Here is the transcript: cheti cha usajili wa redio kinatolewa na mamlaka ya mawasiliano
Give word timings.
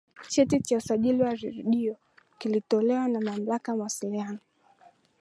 cheti 0.29 0.59
cha 0.59 0.77
usajili 0.77 1.23
wa 1.23 1.35
redio 1.35 1.97
kinatolewa 2.37 3.07
na 3.07 3.21
mamlaka 3.21 3.71
ya 3.71 3.77
mawasiliano 3.77 4.39